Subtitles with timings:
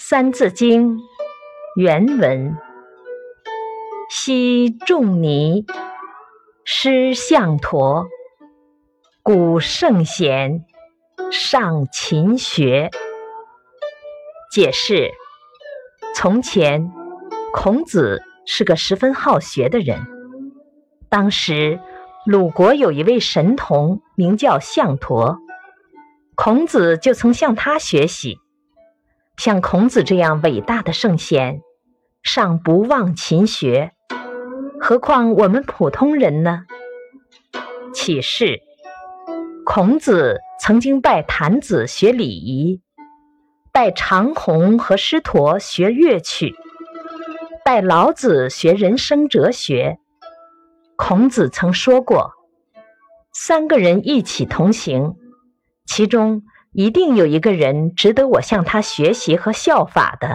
[0.02, 0.96] 《三字经》
[1.76, 2.56] 原文：
[4.08, 5.66] 昔仲尼
[6.64, 8.06] 师向陀，
[9.22, 10.64] 古圣贤
[11.30, 12.88] 上勤学。
[14.50, 15.10] 解释：
[16.14, 16.90] 从前，
[17.52, 20.00] 孔子是个十分好学的人。
[21.10, 21.78] 当时，
[22.24, 25.36] 鲁国有一位神童，名叫项陀，
[26.34, 28.38] 孔子就曾向他学习。
[29.40, 31.62] 像孔子这样伟大的圣贤，
[32.22, 33.92] 尚不忘勤学，
[34.78, 36.66] 何况我们普通人呢？
[37.94, 38.60] 启示：
[39.64, 42.82] 孔子曾经拜郯子学礼仪。
[43.72, 46.54] 拜长虹和师陀学乐曲，
[47.64, 49.98] 拜老子学人生哲学。
[50.96, 52.32] 孔子曾说过
[53.32, 55.16] ：“三个人一起同行，
[55.86, 60.28] 其中一定有一个人值得我向他学习和效法的。”